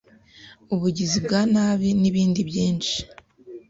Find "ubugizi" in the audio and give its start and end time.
0.73-1.17